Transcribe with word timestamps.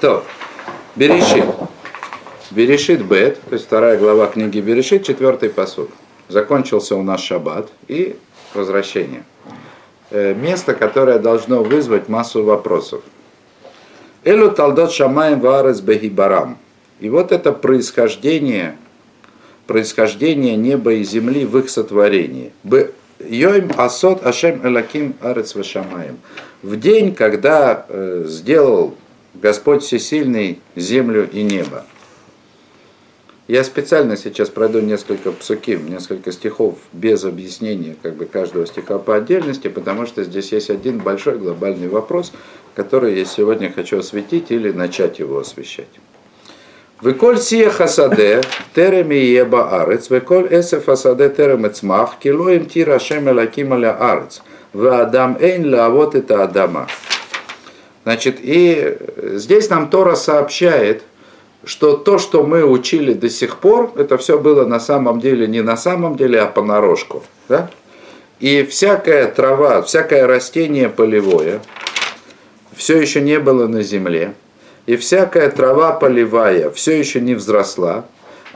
То, 0.00 0.24
Берешит. 0.96 1.44
Берешит 2.50 3.04
Бет, 3.04 3.38
то 3.42 3.52
есть 3.52 3.66
вторая 3.66 3.98
глава 3.98 4.28
книги 4.28 4.58
Берешит, 4.58 5.04
четвертый 5.04 5.50
посуд. 5.50 5.90
Закончился 6.28 6.96
у 6.96 7.02
нас 7.02 7.20
шаббат 7.20 7.68
и 7.86 8.16
возвращение. 8.54 9.24
Э, 10.10 10.32
место, 10.32 10.72
которое 10.72 11.18
должно 11.18 11.62
вызвать 11.62 12.08
массу 12.08 12.42
вопросов. 12.44 13.02
Элу 14.24 14.50
талдот 14.50 14.90
шамаем 14.90 15.38
варес 15.40 15.80
бехибарам. 15.80 16.56
И 16.98 17.10
вот 17.10 17.30
это 17.30 17.52
происхождение, 17.52 18.78
происхождение 19.66 20.56
неба 20.56 20.94
и 20.94 21.04
земли 21.04 21.44
в 21.44 21.58
их 21.58 21.68
сотворении. 21.68 22.52
Йоим 23.18 23.70
асот 23.76 24.24
ашем 24.24 24.66
элаким 24.66 25.14
арец 25.20 25.54
вашамаем. 25.54 26.18
В 26.62 26.76
день, 26.76 27.14
когда 27.14 27.84
э, 27.86 28.24
сделал 28.26 28.94
Господь 29.34 29.82
Всесильный 29.82 30.60
землю 30.74 31.28
и 31.30 31.42
небо. 31.42 31.84
Я 33.46 33.64
специально 33.64 34.16
сейчас 34.16 34.48
пройду 34.48 34.80
несколько 34.80 35.32
псуким, 35.32 35.88
несколько 35.88 36.30
стихов 36.30 36.78
без 36.92 37.24
объяснения 37.24 37.96
как 38.00 38.14
бы, 38.14 38.26
каждого 38.26 38.66
стиха 38.66 38.98
по 38.98 39.16
отдельности, 39.16 39.68
потому 39.68 40.06
что 40.06 40.22
здесь 40.24 40.52
есть 40.52 40.70
один 40.70 40.98
большой 40.98 41.38
глобальный 41.38 41.88
вопрос, 41.88 42.32
который 42.74 43.18
я 43.18 43.24
сегодня 43.24 43.72
хочу 43.72 43.98
осветить 43.98 44.50
или 44.50 44.70
начать 44.70 45.18
его 45.18 45.38
освещать. 45.40 45.88
Выколь 47.00 47.38
сия 47.38 47.70
хасаде, 47.70 48.42
терем 48.74 49.10
еба 49.10 49.80
арец, 49.80 50.10
выколь 50.10 50.48
эсе 50.50 50.80
фасаде 50.80 51.30
терем 51.30 51.66
эцмах, 51.66 52.18
килоем 52.18 52.66
тира 52.66 52.98
шем 52.98 53.28
элаким 53.30 53.72
арец, 53.72 54.42
в 54.72 54.86
адам 54.86 55.36
эйн 55.40 55.72
лавот 55.74 56.14
это 56.14 56.44
адама. 56.44 56.86
Значит, 58.10 58.38
и 58.40 58.98
здесь 59.34 59.70
нам 59.70 59.88
Тора 59.88 60.16
сообщает, 60.16 61.04
что 61.62 61.96
то, 61.96 62.18
что 62.18 62.42
мы 62.42 62.64
учили 62.64 63.12
до 63.12 63.30
сих 63.30 63.58
пор, 63.58 63.92
это 63.94 64.18
все 64.18 64.36
было 64.36 64.64
на 64.64 64.80
самом 64.80 65.20
деле 65.20 65.46
не 65.46 65.62
на 65.62 65.76
самом 65.76 66.16
деле, 66.16 66.40
а 66.40 66.46
понарошку. 66.46 67.22
Да? 67.48 67.70
И 68.40 68.64
всякая 68.64 69.28
трава, 69.28 69.80
всякое 69.82 70.26
растение 70.26 70.88
полевое 70.88 71.60
все 72.74 73.00
еще 73.00 73.20
не 73.20 73.38
было 73.38 73.68
на 73.68 73.84
земле. 73.84 74.34
И 74.86 74.96
всякая 74.96 75.48
трава 75.48 75.92
полевая 75.92 76.70
все 76.70 76.98
еще 76.98 77.20
не 77.20 77.36
взросла, 77.36 78.06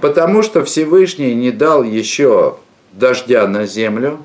потому 0.01 0.43
что 0.43 0.65
Всевышний 0.65 1.33
не 1.33 1.53
дал 1.53 1.85
еще 1.85 2.57
дождя 2.91 3.47
на 3.47 3.67
землю, 3.67 4.19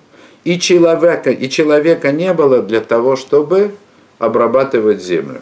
и 0.44 0.60
человека, 0.60 1.30
и 1.30 1.48
человека 1.52 2.12
не 2.12 2.34
было 2.34 2.64
для 2.64 2.82
того, 2.82 3.16
чтобы 3.16 3.76
обрабатывать 4.20 5.02
землю. 5.02 5.42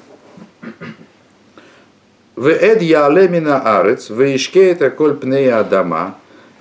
В 2.35 2.47
эд 2.47 2.81
ялемина 2.81 3.79
арец, 3.79 4.09
в 4.09 4.21
ишке 4.21 4.69
это 4.69 4.91
коль 4.91 5.17
адама, 5.49 6.15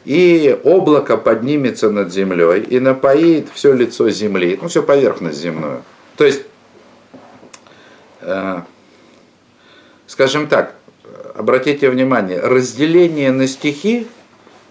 и 0.07 0.59
облако 0.65 1.17
поднимется 1.17 1.91
над 1.91 2.13
землей 2.13 2.61
и 2.61 2.81
напоит 2.81 3.49
все 3.53 3.73
лицо 3.73 4.09
земли, 4.09 4.59
ну, 4.61 4.69
всю 4.69 4.83
поверхность 4.83 5.39
земную. 5.39 5.83
То 6.17 6.25
есть, 6.25 6.45
э, 8.21 8.61
скажем 10.07 10.47
так, 10.47 10.75
обратите 11.35 11.91
внимание, 11.91 12.41
разделение 12.41 13.33
на 13.33 13.49
стихи 13.49 14.07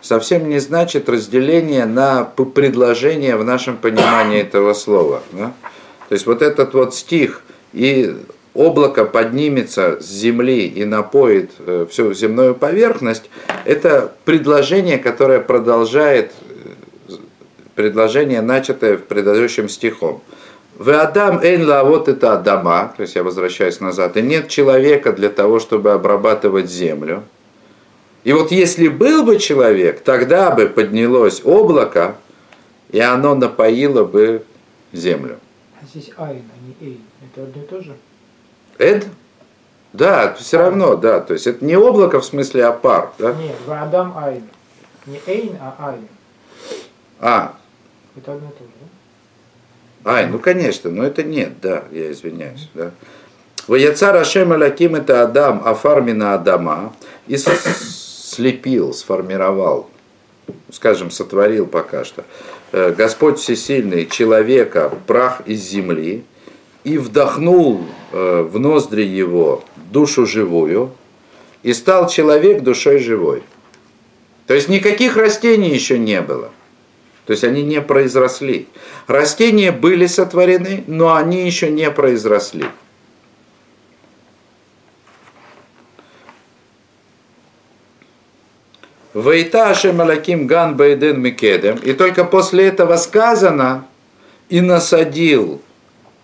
совсем 0.02 0.48
не 0.50 0.60
значит 0.60 1.10
разделение 1.10 1.86
на 1.86 2.24
предложение 2.24 3.36
в 3.36 3.44
нашем 3.44 3.78
понимании 3.78 4.42
этого 4.42 4.74
слова. 4.74 5.22
Да? 5.34 5.54
То 6.10 6.14
есть 6.14 6.26
вот 6.26 6.42
этот 6.42 6.74
вот 6.74 6.94
стих 6.94 7.42
и 7.74 8.16
облако 8.54 9.06
поднимется 9.06 10.00
с 10.00 10.06
земли 10.06 10.66
и 10.68 10.86
напоит 10.86 11.52
э, 11.60 11.86
всю 11.90 12.14
земную 12.14 12.56
поверхность, 12.56 13.30
это 13.66 14.14
предложение, 14.24 14.98
которое 14.98 15.42
продолжает 15.42 16.32
э, 17.10 17.14
предложение, 17.76 18.42
начатое 18.42 18.98
в 18.98 19.04
предыдущем 19.04 19.68
стихом. 19.68 20.24
В 20.78 20.90
Адам 20.90 21.40
эйн 21.42 21.66
вот 21.86 22.08
это 22.08 22.34
Адама, 22.34 22.94
то 22.96 23.02
есть 23.02 23.16
я 23.16 23.24
возвращаюсь 23.24 23.80
назад, 23.80 24.18
и 24.18 24.22
нет 24.22 24.50
человека 24.50 25.14
для 25.14 25.30
того, 25.30 25.60
чтобы 25.60 25.92
обрабатывать 25.92 26.70
землю. 26.70 27.24
И 28.26 28.34
вот 28.34 28.52
если 28.52 28.88
был 28.88 29.24
бы 29.24 29.38
человек, 29.38 30.02
тогда 30.02 30.52
бы 30.52 30.68
поднялось 30.68 31.42
облако, 31.46 32.16
и 32.92 33.00
оно 33.00 33.36
напоило 33.36 34.04
бы 34.04 34.44
землю. 34.92 35.40
А 35.86 35.88
здесь 35.88 36.12
айн, 36.18 36.44
а 36.52 36.84
не 36.84 36.88
эйн. 36.88 37.02
Это 37.22 37.44
одно 37.44 37.62
и 37.62 37.66
то 37.66 37.82
же? 37.82 37.96
Эд? 38.80 39.06
Да, 39.94 40.34
все 40.34 40.58
равно, 40.58 40.96
да. 40.96 41.20
То 41.20 41.34
есть 41.34 41.46
это 41.46 41.64
не 41.64 41.76
облако 41.76 42.20
в 42.20 42.26
смысле, 42.26 42.66
а 42.66 42.72
пар. 42.72 43.12
Да? 43.20 43.34
Нет, 43.34 43.56
в 43.66 43.72
Адам 43.72 44.18
Айн. 44.18 44.44
Не 45.06 45.22
Эйн, 45.28 45.58
а 45.62 45.76
Айн. 45.78 46.08
А. 47.20 47.56
Это 48.18 48.34
одно 48.34 48.50
и 48.50 48.52
то 48.52 48.64
же, 48.64 48.72
да? 50.04 50.12
Ай, 50.12 50.28
ну 50.28 50.40
конечно, 50.40 50.90
но 50.90 51.04
это 51.04 51.24
нет, 51.24 51.62
да, 51.62 51.84
я 51.92 52.12
извиняюсь. 52.12 52.70
Да. 52.74 52.92
Ваяца 53.68 54.12
Рашем 54.12 54.54
Аляким 54.54 54.96
это 54.96 55.22
Адам, 55.22 55.62
Афармина 55.66 56.34
Адама, 56.34 56.94
и 57.28 57.38
слепил, 57.38 58.94
сформировал, 58.94 59.90
скажем, 60.72 61.12
сотворил 61.12 61.68
пока 61.68 62.06
что. 62.06 62.24
Э, 62.78 62.92
Господь 62.92 63.40
Всесильный 63.40 64.06
человека, 64.06 64.92
прах 65.08 65.44
из 65.46 65.62
земли, 65.62 66.26
и 66.84 66.98
вдохнул 66.98 67.86
э, 68.12 68.42
в 68.42 68.60
ноздри 68.60 69.04
его 69.04 69.64
душу 69.94 70.26
живую, 70.26 70.92
и 71.64 71.72
стал 71.72 72.10
человек 72.10 72.64
душой 72.64 73.00
живой. 73.00 73.44
То 74.46 74.54
есть 74.54 74.68
никаких 74.68 75.16
растений 75.16 75.70
еще 75.70 75.98
не 75.98 76.20
было. 76.20 76.52
То 77.26 77.32
есть 77.32 77.46
они 77.46 77.64
не 77.64 77.82
произросли. 77.82 78.68
Растения 79.08 79.72
были 79.72 80.06
сотворены, 80.06 80.84
но 80.86 81.16
они 81.16 81.46
еще 81.46 81.70
не 81.70 81.90
произросли. 81.90 82.66
Вейта 89.16 89.70
Ашем 89.70 89.98
Ган 90.46 90.76
Байден 90.76 91.22
Микедем. 91.22 91.78
И 91.78 91.94
только 91.94 92.26
после 92.26 92.68
этого 92.68 92.98
сказано, 92.98 93.86
и 94.50 94.60
насадил 94.60 95.62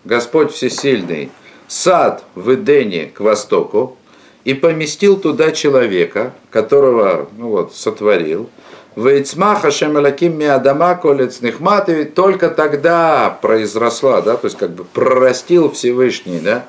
Господь 0.03 0.51
Всесильный 0.51 1.31
сад 1.69 2.23
в 2.35 2.53
Эдене 2.53 3.05
к 3.05 3.21
востоку 3.21 3.97
и 4.43 4.53
поместил 4.53 5.17
туда 5.17 5.51
человека, 5.51 6.33
которого 6.49 7.29
ну 7.37 7.47
вот, 7.47 7.73
сотворил. 7.73 8.49
Вейцмаха 8.97 9.71
Шемелаким 9.71 10.37
Миадама 10.37 10.95
Колец 10.95 11.39
Нехматови 11.39 12.03
только 12.03 12.49
тогда 12.49 13.29
произросла, 13.41 14.21
да, 14.21 14.35
то 14.35 14.47
есть 14.47 14.57
как 14.57 14.71
бы 14.71 14.83
прорастил 14.83 15.71
Всевышний 15.71 16.41
да, 16.41 16.65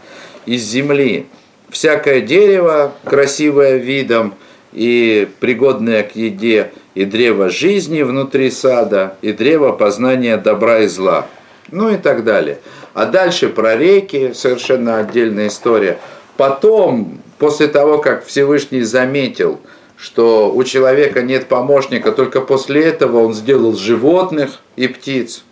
из 0.47 0.63
земли 0.63 1.27
всякое 1.69 2.21
дерево, 2.21 2.93
красивое 3.05 3.79
видом 3.79 4.35
и 4.73 5.29
пригодное 5.41 6.03
к 6.03 6.17
еде, 6.17 6.73
и 6.95 7.05
древо 7.05 7.49
жизни 7.49 8.03
внутри 8.03 8.51
сада, 8.51 9.17
и 9.23 9.33
древо 9.33 9.73
познания 9.73 10.37
добра 10.37 10.81
и 10.81 10.87
зла, 10.87 11.27
ну 11.71 11.91
и 11.91 11.97
так 11.97 12.25
далее. 12.25 12.59
А 12.95 13.07
дальше 13.07 13.49
про 13.49 13.77
реки, 13.77 14.33
совершенно 14.35 14.99
отдельная 14.99 15.49
история. 15.49 15.99
Потом, 16.37 17.19
после 17.39 17.69
того, 17.69 17.99
как 17.99 18.27
Всевышний 18.27 18.83
заметил, 18.83 19.61
что 19.97 20.53
у 20.53 20.65
человека 20.65 21.23
нет 21.23 21.47
помощника, 21.47 22.13
только 22.13 22.41
после 22.41 22.83
этого 22.83 23.25
он 23.25 23.35
сделал 23.35 23.75
животных 23.77 24.61
и 24.77 24.89
птиц. 24.89 25.45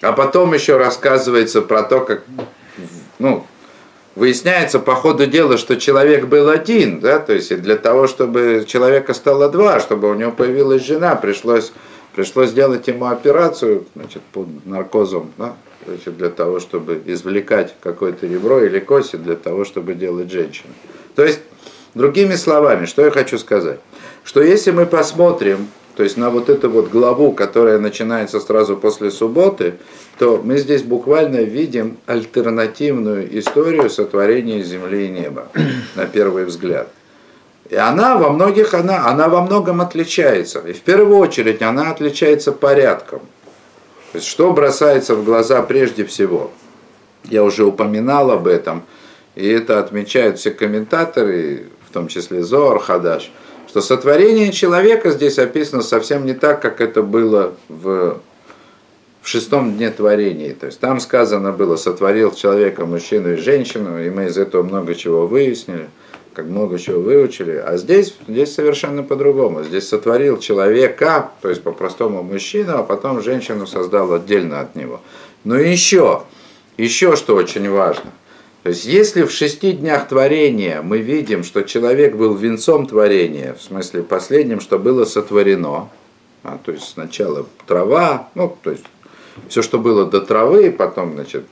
А 0.00 0.12
потом 0.12 0.52
еще 0.52 0.76
рассказывается 0.76 1.62
про 1.62 1.82
то, 1.82 2.00
как 2.00 2.24
ну, 3.18 3.46
выясняется 4.14 4.78
по 4.78 4.94
ходу 4.94 5.26
дела, 5.26 5.58
что 5.58 5.76
человек 5.76 6.26
был 6.26 6.48
один, 6.48 7.00
да, 7.00 7.18
то 7.18 7.32
есть 7.32 7.60
для 7.62 7.76
того, 7.76 8.06
чтобы 8.06 8.64
человека 8.66 9.14
стало 9.14 9.48
два, 9.48 9.80
чтобы 9.80 10.10
у 10.10 10.14
него 10.14 10.30
появилась 10.30 10.84
жена, 10.84 11.16
пришлось 11.16 11.72
Пришлось 12.14 12.50
сделать 12.50 12.86
ему 12.86 13.06
операцию 13.06 13.86
значит, 13.96 14.22
под 14.32 14.46
наркозом, 14.66 15.32
да, 15.36 15.56
значит, 15.84 16.16
для 16.16 16.30
того, 16.30 16.60
чтобы 16.60 17.02
извлекать 17.06 17.74
какое-то 17.80 18.26
ребро 18.28 18.60
или 18.60 18.78
кость, 18.78 19.20
для 19.20 19.34
того, 19.34 19.64
чтобы 19.64 19.94
делать 19.94 20.30
женщину. 20.30 20.72
То 21.16 21.24
есть, 21.24 21.40
другими 21.94 22.36
словами, 22.36 22.86
что 22.86 23.04
я 23.04 23.10
хочу 23.10 23.36
сказать? 23.36 23.80
Что 24.22 24.42
если 24.42 24.70
мы 24.70 24.86
посмотрим, 24.86 25.66
то 25.96 26.02
есть 26.02 26.16
на 26.16 26.30
вот 26.30 26.48
эту 26.48 26.70
вот 26.70 26.90
главу, 26.90 27.32
которая 27.32 27.78
начинается 27.78 28.40
сразу 28.40 28.76
после 28.76 29.10
субботы, 29.10 29.74
то 30.18 30.40
мы 30.42 30.58
здесь 30.58 30.82
буквально 30.82 31.38
видим 31.38 31.98
альтернативную 32.06 33.38
историю 33.38 33.88
сотворения 33.88 34.62
земли 34.62 35.06
и 35.06 35.10
неба, 35.10 35.48
на 35.94 36.06
первый 36.06 36.44
взгляд. 36.46 36.88
И 37.70 37.76
она 37.76 38.16
во 38.16 38.30
многих, 38.30 38.74
она, 38.74 39.06
она 39.06 39.28
во 39.28 39.40
многом 39.40 39.80
отличается. 39.80 40.60
И 40.60 40.72
в 40.72 40.80
первую 40.80 41.18
очередь 41.18 41.62
она 41.62 41.90
отличается 41.90 42.52
порядком. 42.52 43.20
То 44.12 44.18
есть 44.18 44.26
что 44.26 44.52
бросается 44.52 45.14
в 45.14 45.24
глаза 45.24 45.62
прежде 45.62 46.04
всего? 46.04 46.50
Я 47.24 47.42
уже 47.42 47.64
упоминал 47.64 48.30
об 48.30 48.46
этом. 48.46 48.82
и 49.34 49.48
это 49.48 49.80
отмечают 49.80 50.38
все 50.38 50.50
комментаторы, 50.50 51.68
в 51.88 51.92
том 51.92 52.08
числе 52.08 52.42
Зор, 52.42 52.78
Хадаш, 52.78 53.32
что 53.68 53.80
сотворение 53.80 54.52
человека 54.52 55.10
здесь 55.10 55.38
описано 55.38 55.82
совсем 55.82 56.26
не 56.26 56.34
так, 56.34 56.60
как 56.62 56.80
это 56.80 57.02
было 57.02 57.54
в, 57.68 58.20
в 59.22 59.28
шестом 59.28 59.76
дне 59.76 59.90
творения. 59.90 60.54
То 60.54 60.66
есть 60.66 60.80
там 60.80 61.00
сказано 61.00 61.52
было, 61.52 61.76
сотворил 61.76 62.32
человека 62.32 62.86
мужчину 62.86 63.34
и 63.34 63.36
женщину, 63.36 64.02
и 64.02 64.10
мы 64.10 64.26
из 64.26 64.38
этого 64.38 64.62
много 64.62 64.94
чего 64.94 65.26
выяснили, 65.26 65.88
как 66.34 66.46
много 66.46 66.78
чего 66.78 67.00
выучили. 67.00 67.62
А 67.64 67.76
здесь, 67.76 68.14
здесь 68.28 68.54
совершенно 68.54 69.02
по-другому. 69.02 69.62
Здесь 69.64 69.88
сотворил 69.88 70.38
человека, 70.38 71.30
то 71.42 71.48
есть 71.48 71.62
по-простому 71.62 72.22
мужчину, 72.22 72.78
а 72.78 72.82
потом 72.82 73.22
женщину 73.22 73.66
создал 73.66 74.12
отдельно 74.12 74.60
от 74.60 74.76
него. 74.76 75.00
Но 75.44 75.56
еще, 75.56 76.22
еще 76.76 77.16
что 77.16 77.34
очень 77.34 77.68
важно– 77.70 78.10
то 78.64 78.70
есть 78.70 78.86
если 78.86 79.24
в 79.24 79.30
шести 79.30 79.72
днях 79.72 80.08
творения 80.08 80.80
мы 80.80 80.96
видим, 80.96 81.44
что 81.44 81.64
человек 81.64 82.16
был 82.16 82.34
венцом 82.34 82.86
творения, 82.86 83.52
в 83.52 83.62
смысле 83.62 84.02
последним, 84.02 84.60
что 84.60 84.78
было 84.78 85.04
сотворено, 85.04 85.90
а, 86.42 86.58
то 86.64 86.72
есть 86.72 86.88
сначала 86.88 87.44
трава, 87.66 88.30
ну, 88.34 88.56
то 88.62 88.70
есть 88.70 88.84
все, 89.50 89.60
что 89.60 89.78
было 89.78 90.06
до 90.06 90.22
травы, 90.22 90.70
потом, 90.72 91.12
значит, 91.12 91.44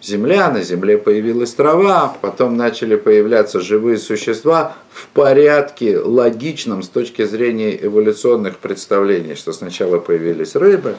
земля, 0.00 0.48
на 0.52 0.62
земле 0.62 0.96
появилась 0.96 1.52
трава, 1.54 2.16
потом 2.20 2.56
начали 2.56 2.94
появляться 2.94 3.60
живые 3.60 3.98
существа 3.98 4.76
в 4.92 5.08
порядке 5.08 5.98
логичном 5.98 6.84
с 6.84 6.88
точки 6.88 7.24
зрения 7.24 7.76
эволюционных 7.84 8.58
представлений, 8.58 9.34
что 9.34 9.52
сначала 9.52 9.98
появились 9.98 10.54
рыбы, 10.54 10.94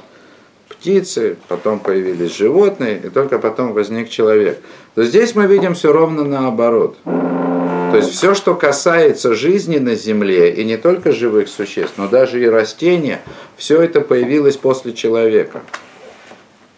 птицы, 0.79 1.37
потом 1.47 1.79
появились 1.79 2.35
животные, 2.35 3.01
и 3.03 3.09
только 3.09 3.39
потом 3.39 3.73
возник 3.73 4.09
человек. 4.09 4.59
То 4.95 5.03
здесь 5.03 5.35
мы 5.35 5.45
видим 5.47 5.73
все 5.73 5.91
ровно 5.91 6.23
наоборот. 6.23 6.97
То 7.03 7.95
есть 7.95 8.11
все, 8.11 8.33
что 8.33 8.55
касается 8.55 9.33
жизни 9.33 9.77
на 9.77 9.95
Земле, 9.95 10.53
и 10.53 10.65
не 10.65 10.77
только 10.77 11.11
живых 11.11 11.47
существ, 11.47 11.93
но 11.97 12.07
даже 12.07 12.41
и 12.41 12.47
растения, 12.47 13.21
все 13.55 13.81
это 13.81 14.01
появилось 14.01 14.57
после 14.57 14.93
человека. 14.93 15.61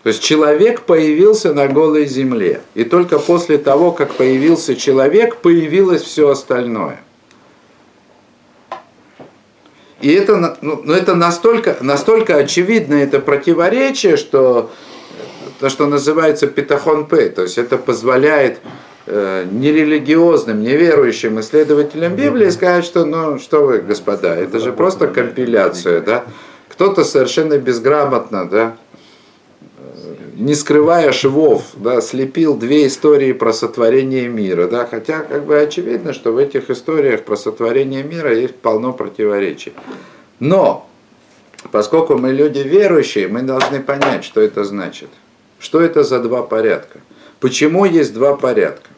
То 0.03 0.09
есть 0.09 0.23
человек 0.23 0.81
появился 0.81 1.53
на 1.53 1.67
голой 1.67 2.05
земле. 2.05 2.61
И 2.73 2.85
только 2.85 3.19
после 3.19 3.57
того, 3.57 3.91
как 3.91 4.13
появился 4.13 4.75
человек, 4.75 5.37
появилось 5.37 6.03
все 6.03 6.29
остальное. 6.29 7.01
И 10.01 10.11
это, 10.11 10.57
ну, 10.61 10.81
ну, 10.83 10.93
это 10.93 11.15
настолько, 11.15 11.77
настолько 11.81 12.37
очевидно, 12.37 12.95
это 12.95 13.19
противоречие, 13.19 14.15
что 14.15 14.71
то, 15.59 15.69
что 15.69 15.87
называется 15.87 16.47
питахон 16.47 17.05
п, 17.05 17.29
то 17.29 17.43
есть 17.43 17.57
это 17.57 17.77
позволяет 17.77 18.59
э, 19.07 19.45
нерелигиозным, 19.51 20.61
неверующим 20.61 21.39
исследователям 21.41 22.15
Библии 22.15 22.49
сказать, 22.49 22.85
что, 22.85 23.03
ну, 23.05 23.39
что 23.39 23.65
вы, 23.65 23.79
господа, 23.79 24.35
это 24.35 24.59
же 24.59 24.71
просто 24.71 25.07
компиляция, 25.07 25.99
да? 25.99 26.23
Кто-то 26.69 27.03
совершенно 27.03 27.57
безграмотно, 27.57 28.47
да, 28.47 28.77
не 30.39 30.55
скрывая 30.55 31.11
швов, 31.11 31.63
да, 31.75 31.99
слепил 31.99 32.55
две 32.55 32.87
истории 32.87 33.33
про 33.33 33.51
сотворение 33.51 34.29
мира, 34.29 34.67
да, 34.67 34.85
хотя 34.85 35.19
как 35.19 35.45
бы 35.45 35.59
очевидно, 35.59 36.13
что 36.13 36.31
в 36.31 36.37
этих 36.37 36.69
историях 36.69 37.25
про 37.25 37.35
сотворение 37.35 38.03
мира 38.03 38.33
есть 38.33 38.55
полно 38.55 38.93
противоречий. 38.93 39.73
Но, 40.39 40.89
поскольку 41.71 42.17
мы 42.17 42.31
люди 42.31 42.59
верующие, 42.59 43.27
мы 43.27 43.41
должны 43.41 43.81
понять, 43.81 44.23
что 44.23 44.39
это 44.39 44.63
значит. 44.63 45.09
Что 45.59 45.81
это 45.81 46.05
за 46.05 46.19
два 46.19 46.41
порядка? 46.41 47.01
Почему 47.41 47.83
есть 47.83 48.13
два 48.13 48.37
порядка? 48.37 48.89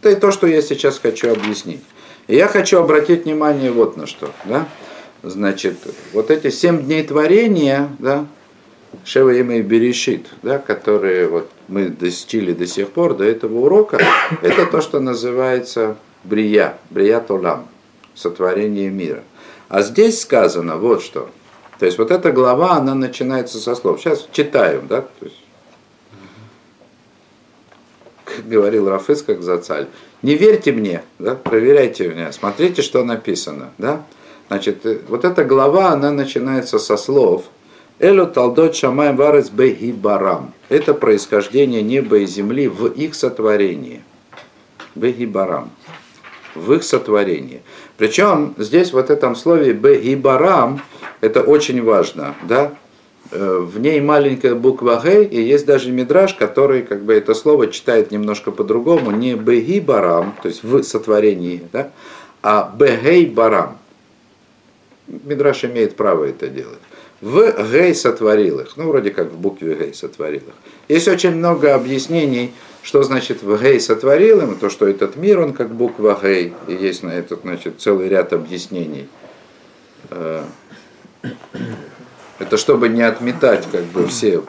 Это 0.00 0.10
и 0.10 0.14
то, 0.14 0.30
что 0.30 0.46
я 0.46 0.62
сейчас 0.62 1.00
хочу 1.00 1.32
объяснить. 1.32 1.82
И 2.28 2.36
я 2.36 2.46
хочу 2.46 2.78
обратить 2.78 3.24
внимание 3.24 3.72
вот 3.72 3.96
на 3.96 4.06
что. 4.06 4.30
Да? 4.44 4.68
Значит, 5.24 5.78
вот 6.12 6.30
эти 6.30 6.50
семь 6.50 6.84
дней 6.84 7.02
творения, 7.02 7.88
да, 7.98 8.26
Шева 9.04 9.30
имя 9.30 9.62
Берешит, 9.62 10.26
да, 10.42 10.58
которые 10.58 11.28
вот 11.28 11.50
мы 11.68 11.88
достигли 11.88 12.52
до 12.52 12.66
сих 12.66 12.90
пор, 12.90 13.14
до 13.14 13.24
этого 13.24 13.58
урока, 13.58 13.98
это 14.42 14.66
то, 14.66 14.80
что 14.80 15.00
называется 15.00 15.96
Брия, 16.24 16.78
Брия 16.90 17.20
Толам, 17.20 17.66
сотворение 18.14 18.90
мира. 18.90 19.22
А 19.68 19.82
здесь 19.82 20.20
сказано 20.20 20.76
вот 20.76 21.02
что. 21.02 21.30
То 21.78 21.86
есть 21.86 21.98
вот 21.98 22.10
эта 22.10 22.32
глава, 22.32 22.72
она 22.72 22.94
начинается 22.94 23.58
со 23.58 23.74
слов. 23.74 24.00
Сейчас 24.00 24.28
читаем, 24.32 24.86
да, 24.86 25.02
то 25.02 25.24
есть, 25.24 25.42
как 28.24 28.48
говорил 28.48 28.88
Рафыс, 28.88 29.22
как 29.22 29.42
Зацаль, 29.42 29.88
не 30.22 30.36
верьте 30.36 30.72
мне, 30.72 31.02
да, 31.18 31.34
проверяйте 31.34 32.08
меня, 32.08 32.32
смотрите, 32.32 32.82
что 32.82 33.04
написано, 33.04 33.70
да. 33.78 34.02
Значит, 34.48 34.84
э, 34.84 34.98
вот 35.08 35.24
эта 35.24 35.44
глава, 35.44 35.88
она 35.90 36.10
начинается 36.10 36.78
со 36.78 36.96
слов– 36.96 37.44
Элю 38.00 38.26
талдот 38.26 38.74
шамай 38.74 39.12
варес 39.14 39.50
бегибарам. 39.50 40.52
Это 40.68 40.94
происхождение 40.94 41.80
неба 41.80 42.18
и 42.18 42.26
земли 42.26 42.66
в 42.66 42.86
их 42.86 43.14
сотворении. 43.14 44.02
Бегибарам. 44.96 45.70
В 46.56 46.72
их 46.72 46.82
сотворении. 46.82 47.62
Причем 47.96 48.54
здесь 48.58 48.92
вот 48.92 49.06
в 49.06 49.10
этом 49.12 49.36
слове 49.36 49.72
бегибарам, 49.72 50.80
это 51.20 51.42
очень 51.42 51.84
важно, 51.84 52.34
да, 52.42 52.74
э, 53.30 53.58
в 53.60 53.78
ней 53.78 54.00
маленькая 54.00 54.56
буква 54.56 55.00
Г, 55.02 55.22
и 55.22 55.40
есть 55.40 55.64
даже 55.64 55.92
мидраж, 55.92 56.34
который 56.34 56.82
как 56.82 57.04
бы 57.04 57.14
это 57.14 57.32
слово 57.34 57.68
читает 57.68 58.10
немножко 58.10 58.50
по-другому, 58.50 59.12
не 59.12 59.34
беги 59.34 59.78
барам, 59.78 60.34
то 60.42 60.48
есть 60.48 60.64
в 60.64 60.82
сотворении, 60.82 61.62
да, 61.72 61.92
а 62.42 62.74
бегей 62.76 63.26
барам. 63.26 63.78
Мидраш 65.06 65.64
имеет 65.64 65.94
право 65.94 66.24
это 66.24 66.48
делать 66.48 66.80
в 67.24 67.72
Гей 67.72 67.94
сотворил 67.94 68.60
их. 68.60 68.76
Ну, 68.76 68.88
вроде 68.88 69.10
как 69.10 69.32
в 69.32 69.38
букве 69.38 69.74
Гей 69.74 69.94
сотворил 69.94 70.42
их. 70.42 70.54
Есть 70.88 71.08
очень 71.08 71.30
много 71.30 71.74
объяснений, 71.74 72.52
что 72.82 73.02
значит 73.02 73.42
в 73.42 73.62
Гей 73.62 73.80
сотворил 73.80 74.42
им, 74.42 74.56
то, 74.56 74.68
что 74.68 74.86
этот 74.86 75.16
мир, 75.16 75.40
он 75.40 75.54
как 75.54 75.74
буква 75.74 76.18
Гей, 76.22 76.52
и 76.68 76.74
есть 76.74 77.02
на 77.02 77.10
этот, 77.10 77.40
значит, 77.40 77.80
целый 77.80 78.10
ряд 78.10 78.34
объяснений. 78.34 79.08
Э, 80.10 80.44
это 82.38 82.58
чтобы 82.58 82.90
не 82.90 83.02
отметать 83.02 83.66
как 83.72 83.84
бы 83.84 84.06
все 84.06 84.42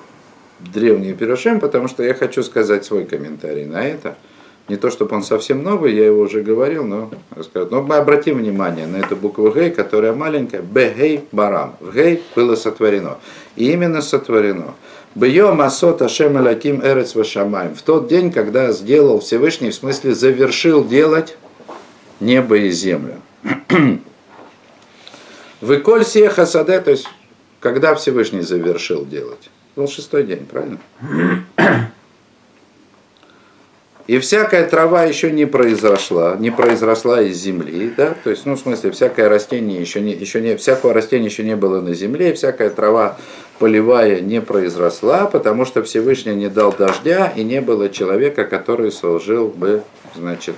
древние 0.59 1.13
пирошем, 1.13 1.61
потому 1.61 1.87
что 1.87 2.03
я 2.03 2.13
хочу 2.13 2.43
сказать 2.43 2.83
свой 2.83 3.05
комментарий 3.05 3.65
на 3.65 3.87
это. 3.87 4.17
Не 4.67 4.77
то, 4.77 4.89
чтобы 4.89 5.15
он 5.15 5.21
совсем 5.21 5.61
новый, 5.61 5.93
я 5.93 6.07
его 6.07 6.21
уже 6.21 6.41
говорил, 6.41 6.85
но 6.85 7.11
расскажу. 7.35 7.67
Но 7.69 7.83
мы 7.83 7.97
обратим 7.97 8.39
внимание 8.39 8.87
на 8.87 8.97
эту 8.97 9.15
букву 9.15 9.51
Гей, 9.51 9.69
которая 9.69 10.13
маленькая. 10.13 10.61
Бегей 10.61 11.25
барам. 11.31 11.75
В 11.79 11.93
Гей 11.93 12.23
было 12.35 12.55
сотворено. 12.55 13.19
И 13.55 13.71
именно 13.71 14.01
сотворено. 14.01 14.73
Бьё 15.13 15.53
масот 15.53 16.01
ашем 16.01 16.37
элаким 16.39 16.81
эрец 16.83 17.13
вашамаем. 17.13 17.75
В 17.75 17.83
тот 17.83 18.07
день, 18.07 18.31
когда 18.31 18.71
сделал 18.71 19.19
Всевышний, 19.19 19.69
в 19.69 19.75
смысле 19.75 20.15
завершил 20.15 20.83
делать 20.83 21.37
небо 22.19 22.57
и 22.57 22.71
землю. 22.71 23.21
Выколь 25.61 26.05
сия 26.05 26.29
хасаде, 26.29 26.79
то 26.81 26.91
есть 26.91 27.07
когда 27.59 27.95
Всевышний 27.95 28.41
завершил 28.41 29.05
делать? 29.05 29.49
Был 29.75 29.87
шестой 29.87 30.23
день, 30.23 30.45
правильно? 30.45 30.79
И 34.07 34.19
всякая 34.19 34.69
трава 34.69 35.03
еще 35.03 35.31
не 35.31 35.47
произошла, 35.47 36.35
не 36.35 36.51
произросла 36.51 37.23
из 37.23 37.37
земли, 37.37 37.91
да, 37.97 38.15
то 38.23 38.29
есть, 38.29 38.45
ну, 38.45 38.53
в 38.53 38.59
смысле, 38.59 38.91
всякое 38.91 39.29
растение 39.29 39.81
еще 39.81 39.99
не, 39.99 40.13
еще 40.13 40.41
не, 40.41 40.55
всякого 40.57 40.93
растения 40.93 41.25
еще 41.25 41.43
не 41.43 41.55
было 41.55 41.81
на 41.81 41.95
земле, 41.95 42.33
всякая 42.33 42.69
трава 42.69 43.17
полевая 43.57 44.21
не 44.21 44.41
произросла, 44.41 45.25
потому 45.25 45.65
что 45.65 45.81
Всевышний 45.81 46.35
не 46.35 46.49
дал 46.49 46.71
дождя, 46.71 47.33
и 47.35 47.43
не 47.43 47.61
было 47.61 47.89
человека, 47.89 48.45
который 48.45 48.91
служил 48.91 49.47
бы, 49.47 49.81
значит, 50.13 50.53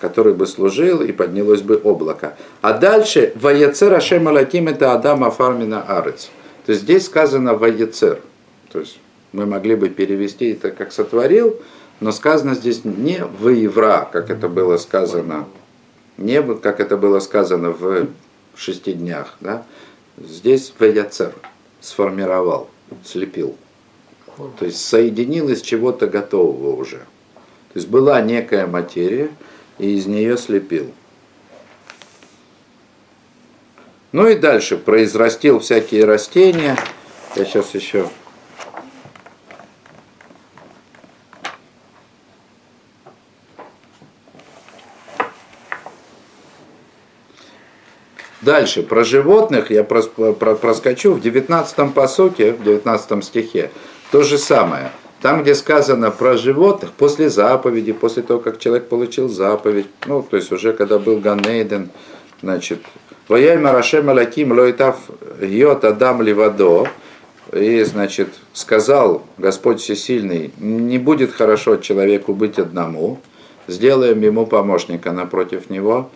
который 0.00 0.34
бы 0.34 0.48
служил, 0.48 1.02
и 1.02 1.12
поднялось 1.12 1.62
бы 1.62 1.80
облако. 1.82 2.36
А 2.62 2.72
дальше, 2.72 3.32
«Ваецер 3.36 3.94
Ашем 3.94 4.26
Алаким» 4.26 4.66
это 4.66 4.92
Адам 4.92 5.22
Афармина 5.22 5.82
Арец. 5.82 6.30
То 6.66 6.72
есть 6.72 6.82
здесь 6.82 7.06
сказано 7.06 7.54
«Ваецер». 7.54 8.18
То 8.72 8.80
есть 8.80 8.98
мы 9.32 9.46
могли 9.46 9.76
бы 9.76 9.88
перевести 9.88 10.50
это 10.50 10.72
как 10.72 10.90
«сотворил», 10.90 11.60
но 12.00 12.12
сказано 12.12 12.54
здесь 12.54 12.84
не 12.84 13.24
в 13.24 13.48
евра, 13.48 14.08
как 14.10 14.30
это 14.30 14.48
было 14.48 14.76
сказано, 14.76 15.46
не 16.16 16.42
как 16.42 16.80
это 16.80 16.96
было 16.96 17.20
сказано 17.20 17.70
в 17.70 18.08
шести 18.56 18.92
днях. 18.92 19.36
Да? 19.40 19.64
Здесь 20.16 20.70
в 20.70 20.72
сформировал, 21.80 22.68
слепил. 23.04 23.56
То 24.58 24.66
есть 24.66 24.80
соединил 24.80 25.48
из 25.48 25.62
чего-то 25.62 26.06
готового 26.06 26.76
уже. 26.76 26.98
То 26.98 27.74
есть 27.74 27.88
была 27.88 28.20
некая 28.20 28.66
материя, 28.66 29.30
и 29.78 29.96
из 29.96 30.06
нее 30.06 30.36
слепил. 30.36 30.92
Ну 34.12 34.26
и 34.26 34.36
дальше 34.36 34.76
произрастил 34.76 35.60
всякие 35.60 36.04
растения. 36.04 36.76
Я 37.36 37.44
сейчас 37.44 37.74
еще 37.74 38.08
Дальше, 48.48 48.82
про 48.82 49.04
животных 49.04 49.70
я 49.70 49.84
прос, 49.84 50.08
про, 50.08 50.54
проскочу 50.54 51.12
в 51.12 51.20
19 51.20 51.92
посоке, 51.92 52.52
в 52.52 52.62
19 52.62 53.22
стихе, 53.22 53.70
то 54.10 54.22
же 54.22 54.38
самое. 54.38 54.90
Там, 55.20 55.42
где 55.42 55.54
сказано 55.54 56.10
про 56.10 56.38
животных, 56.38 56.92
после 56.92 57.28
заповеди, 57.28 57.92
после 57.92 58.22
того, 58.22 58.40
как 58.40 58.58
человек 58.58 58.88
получил 58.88 59.28
заповедь, 59.28 59.88
ну, 60.06 60.22
то 60.22 60.38
есть 60.38 60.50
уже 60.50 60.72
когда 60.72 60.98
был 60.98 61.18
Ганейден, 61.18 61.90
значит, 62.40 62.78
Ваяй 63.28 63.58
Марашем 63.58 64.08
Алаким 64.08 64.52
Лоитав 64.52 64.96
Йот 65.42 65.84
Адам 65.84 66.22
Ливадо, 66.22 66.88
и, 67.52 67.82
значит, 67.82 68.30
сказал 68.54 69.24
Господь 69.36 69.82
Всесильный, 69.82 70.54
не 70.56 70.96
будет 70.96 71.34
хорошо 71.34 71.76
человеку 71.76 72.32
быть 72.32 72.58
одному, 72.58 73.20
сделаем 73.66 74.22
ему 74.22 74.46
помощника 74.46 75.12
напротив 75.12 75.68
него. 75.68 76.08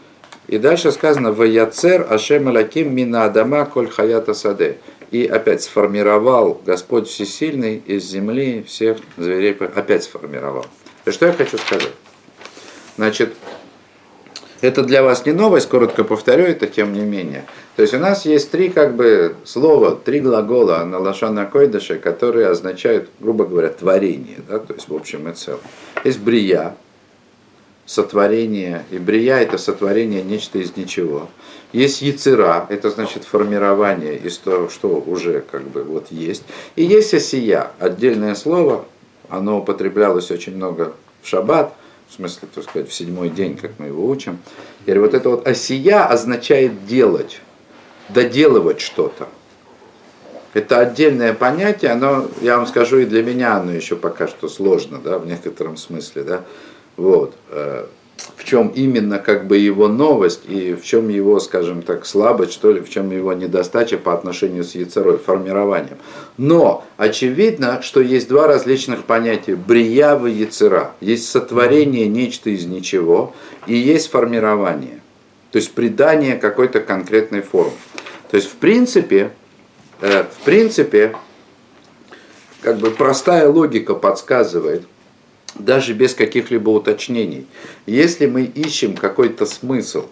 И 0.49 0.59
дальше 0.59 0.93
сказано, 0.93 1.33
«Ваяцер 1.33 2.07
Ашем 2.11 2.49
Алаким 2.49 2.95
Мина 2.95 3.25
Адама 3.25 3.65
Коль 3.65 3.89
Хаята 3.89 4.35
Саде». 4.35 4.79
И 5.11 5.27
опять 5.27 5.63
сформировал 5.63 6.61
Господь 6.65 7.07
Всесильный 7.07 7.83
из 7.87 8.05
земли 8.05 8.65
всех 8.67 8.99
зверей, 9.19 9.53
опять 9.53 10.05
сформировал. 10.05 10.65
И 11.05 11.11
что 11.11 11.27
я 11.27 11.33
хочу 11.33 11.59
сказать? 11.59 11.93
Значит, 12.97 13.35
это 14.63 14.85
для 14.85 15.03
вас 15.03 15.27
не 15.27 15.33
новость, 15.33 15.69
коротко 15.69 16.05
повторю 16.05 16.45
это, 16.45 16.67
тем 16.67 16.93
не 16.93 17.01
менее. 17.01 17.45
То 17.75 17.83
есть 17.83 17.95
у 17.95 17.99
нас 17.99 18.25
есть 18.25 18.51
три 18.51 18.69
как 18.69 18.95
бы 18.95 19.35
слова, 19.45 19.97
три 19.97 20.21
глагола 20.21 20.85
на 20.85 20.99
лошана 20.99 21.47
койдыше, 21.47 21.99
которые 21.99 22.47
означают, 22.47 23.11
грубо 23.19 23.45
говоря, 23.45 23.71
творение, 23.71 24.39
да, 24.49 24.61
то 24.61 24.73
есть 24.73 24.89
в 24.89 24.95
общем 24.95 25.29
и 25.29 25.35
целом. 25.35 25.61
Есть 26.05 26.21
брия, 26.21 26.77
сотворение, 27.87 28.85
и 28.91 28.99
брия 28.99 29.39
это 29.39 29.59
сотворение 29.59 30.23
нечто 30.23 30.59
из 30.59 30.77
ничего. 30.77 31.29
Есть 31.73 32.03
яцера, 32.03 32.67
это 32.69 32.91
значит 32.91 33.25
формирование 33.25 34.17
из 34.17 34.39
того, 34.39 34.69
что 34.69 35.03
уже 35.07 35.41
как 35.51 35.63
бы 35.63 35.83
вот 35.83 36.09
есть. 36.11 36.43
И 36.77 36.85
есть 36.85 37.15
осия, 37.15 37.71
отдельное 37.79 38.35
слово, 38.35 38.85
оно 39.29 39.59
употреблялось 39.61 40.31
очень 40.31 40.57
много 40.57 40.93
в 41.23 41.29
шаббат, 41.29 41.75
в 42.09 42.15
смысле, 42.15 42.49
так 42.55 42.65
сказать, 42.65 42.91
в 42.91 42.93
седьмой 42.93 43.31
день, 43.31 43.57
как 43.57 43.73
мы 43.79 43.87
его 43.87 44.07
учим. 44.07 44.39
И 44.85 44.93
вот 44.93 45.15
это 45.15 45.31
вот 45.31 45.47
осия 45.47 46.05
означает 46.05 46.87
делать 46.87 47.41
доделывать 48.13 48.81
что-то. 48.81 49.29
Это 50.55 50.81
отдельное 50.81 51.33
понятие, 51.33 51.93
оно, 51.93 52.29
я 52.43 52.59
вам 52.59 52.67
скажу, 52.67 52.99
и 52.99 53.07
для 53.07 53.23
меня 53.23 53.57
оно 53.57 53.73
еще 53.73 53.97
пока 53.97 54.29
что 54.29 54.49
сложно, 54.49 54.99
да, 54.99 55.19
в 55.19 55.27
некотором 55.27 55.79
смысле, 55.79 56.25
да. 56.25 56.45
Вот. 56.97 57.35
Э, 57.51 57.87
в 58.37 58.45
чем 58.45 58.69
именно 58.69 59.19
как 59.19 59.47
бы 59.47 59.57
его 59.57 59.89
новость 59.89 60.43
и 60.49 60.75
в 60.75 60.85
чем 60.85 61.09
его, 61.09 61.41
скажем 61.41 61.83
так, 61.83 62.07
слабость, 62.07 62.53
что 62.53 62.73
ли, 62.73 62.81
в 62.81 62.91
чем 62.91 63.11
его 63.11 63.33
недостача 63.33 63.99
по 63.99 64.15
отношению 64.15 64.65
с 64.65 64.75
яцерой, 64.75 65.19
формированием. 65.19 65.99
Но 66.37 66.85
очевидно, 66.97 67.83
что 67.83 68.01
есть 68.01 68.29
два 68.29 68.47
различных 68.47 69.05
понятия. 69.05 69.57
Брия 69.57 70.19
и 70.19 70.31
яцера. 70.31 70.93
Есть 71.01 71.29
сотворение 71.29 72.07
нечто 72.09 72.51
из 72.51 72.67
ничего 72.67 73.35
и 73.67 73.75
есть 73.75 74.11
формирование. 74.11 75.01
То 75.51 75.57
есть 75.57 75.73
придание 75.73 76.37
какой-то 76.37 76.81
конкретной 76.81 77.43
формы. 77.43 77.73
То 78.31 78.37
есть, 78.37 78.49
в 78.49 78.57
принципе, 78.57 79.33
э, 80.01 80.25
в 80.25 80.45
принципе, 80.45 81.15
как 82.63 82.79
бы 82.79 82.91
простая 82.91 83.49
логика 83.49 83.95
подсказывает, 83.95 84.85
даже 85.65 85.93
без 85.93 86.15
каких-либо 86.15 86.71
уточнений, 86.71 87.47
если 87.87 88.27
мы 88.27 88.43
ищем 88.45 88.97
какой-то 88.97 89.47
смысл 89.47 90.07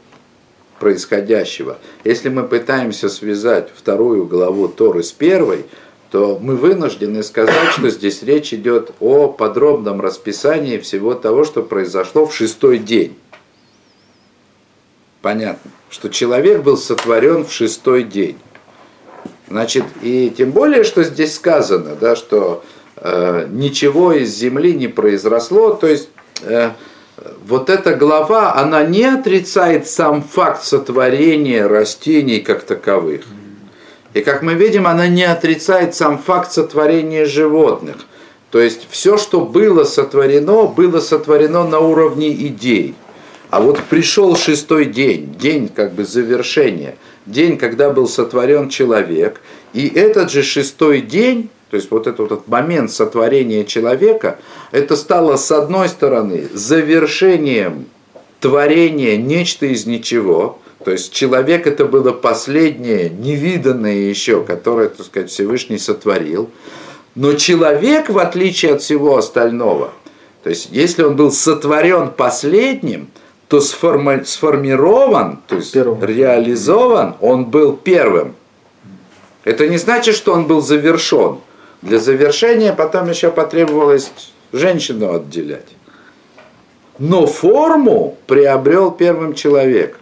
происходящего, 0.79 1.79
если 2.05 2.29
мы 2.29 2.45
пытаемся 2.45 3.09
связать 3.09 3.71
вторую 3.75 4.27
главу 4.27 4.69
Торы 4.69 5.03
с 5.03 5.13
первой, 5.13 5.67
то 6.11 6.39
мы 6.41 6.57
вынуждены 6.57 7.23
сказать, 7.23 7.71
что 7.71 7.89
здесь 7.91 8.23
речь 8.23 8.53
идет 8.53 8.93
о 8.99 9.29
подробном 9.29 10.01
расписании 10.01 10.79
всего 10.79 11.15
того, 11.15 11.45
что 11.45 11.63
произошло 11.63 12.27
в 12.27 12.35
шестой 12.35 12.79
день. 12.79 13.17
Понятно 15.23 15.71
что 15.91 16.09
человек 16.09 16.63
был 16.63 16.77
сотворен 16.77 17.45
в 17.45 17.53
шестой 17.53 18.05
день. 18.05 18.39
Значит, 19.49 19.85
и 20.01 20.31
тем 20.31 20.53
более, 20.53 20.85
что 20.85 21.03
здесь 21.03 21.35
сказано, 21.35 21.97
да, 21.97 22.15
что 22.15 22.65
ничего 23.51 24.13
из 24.13 24.35
земли 24.37 24.75
не 24.75 24.89
произросло, 24.89 25.73
то 25.73 25.87
есть 25.87 26.11
э, 26.43 26.71
вот 27.47 27.71
эта 27.71 27.95
глава, 27.95 28.55
она 28.55 28.83
не 28.83 29.05
отрицает 29.05 29.87
сам 29.87 30.23
факт 30.23 30.63
сотворения 30.63 31.67
растений 31.67 32.41
как 32.41 32.63
таковых. 32.63 33.23
И 34.13 34.23
как 34.23 34.43
мы 34.43 34.55
видим, 34.55 34.87
она 34.87 35.07
не 35.07 35.25
отрицает 35.25 35.95
сам 35.95 36.19
факт 36.19 36.53
сотворения 36.53 37.27
животных. 37.27 37.97
То 38.51 38.61
есть 38.61 38.89
все, 38.91 39.17
что 39.17 39.43
было 39.43 39.85
сотворено, 39.85 40.65
было 40.65 41.01
сотворено 41.01 41.65
на 41.65 41.79
уровне 41.79 42.33
идей. 42.33 42.95
А 43.51 43.61
вот 43.61 43.81
пришел 43.89 44.37
шестой 44.37 44.87
день, 44.87 45.35
день 45.39 45.69
как 45.69 45.93
бы 45.93 46.05
завершения, 46.05 46.97
день, 47.27 47.57
когда 47.57 47.91
был 47.91 48.09
сотворен 48.09 48.69
человек, 48.69 49.41
и 49.73 49.89
этот 49.89 50.31
же 50.31 50.43
шестой 50.43 51.01
день, 51.01 51.51
то 51.71 51.77
есть 51.77 51.91
вот 51.91 52.07
этот, 52.07 52.31
вот 52.31 52.49
момент 52.49 52.91
сотворения 52.91 53.65
человека, 53.65 54.39
это 54.73 54.97
стало 54.97 55.37
с 55.37 55.51
одной 55.53 55.89
стороны 55.89 56.49
завершением 56.53 57.87
творения 58.41 59.17
нечто 59.17 59.67
из 59.67 59.87
ничего, 59.87 60.59
то 60.85 60.91
есть 60.91 61.13
человек 61.13 61.67
это 61.67 61.85
было 61.85 62.13
последнее, 62.13 63.11
невиданное 63.11 63.95
еще, 64.09 64.43
которое, 64.43 64.89
так 64.89 65.07
сказать, 65.07 65.31
Всевышний 65.31 65.79
сотворил. 65.79 66.51
Но 67.15 67.35
человек, 67.35 68.09
в 68.09 68.19
отличие 68.19 68.75
от 68.75 68.83
всего 68.83 69.19
остального, 69.19 69.93
то 70.43 70.49
есть 70.49 70.69
если 70.71 71.03
он 71.03 71.17
был 71.17 71.33
сотворен 71.33 72.11
последним, 72.11 73.09
то 73.49 73.61
сформи, 73.61 74.23
сформирован, 74.25 75.41
то 75.47 75.57
есть 75.57 75.73
первым. 75.73 76.03
реализован, 76.03 77.17
он 77.21 77.47
был 77.47 77.77
первым. 77.77 78.35
Это 79.45 79.69
не 79.69 79.77
значит, 79.77 80.15
что 80.15 80.33
он 80.33 80.47
был 80.47 80.63
завершен. 80.63 81.39
Для 81.83 81.99
завершения 81.99 82.73
потом 82.73 83.09
еще 83.09 83.31
потребовалось 83.31 84.13
женщину 84.53 85.15
отделять. 85.15 85.67
Но 86.99 87.27
форму 87.27 88.19
приобрел 88.27 88.91
первым 88.91 89.35
человек. 89.35 89.99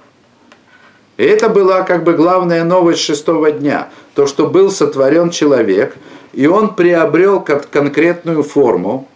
И 1.16 1.24
это 1.24 1.48
была 1.48 1.82
как 1.82 2.04
бы 2.04 2.14
главная 2.14 2.64
новость 2.64 3.00
шестого 3.00 3.52
дня. 3.52 3.88
То, 4.14 4.26
что 4.26 4.48
был 4.48 4.70
сотворен 4.70 5.30
человек, 5.30 5.96
и 6.32 6.46
он 6.46 6.74
приобрел 6.74 7.40
конкретную 7.40 8.42
форму. 8.42 9.08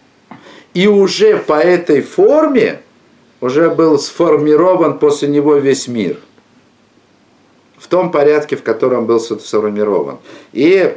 И 0.73 0.87
уже 0.87 1.37
по 1.37 1.53
этой 1.53 2.01
форме 2.01 2.81
уже 3.41 3.69
был 3.69 3.99
сформирован 3.99 4.97
после 4.97 5.27
него 5.27 5.55
весь 5.55 5.87
мир. 5.87 6.17
В 7.77 7.87
том 7.87 8.11
порядке, 8.11 8.55
в 8.55 8.63
котором 8.63 9.05
был 9.05 9.19
сформирован. 9.19 10.19
И 10.53 10.95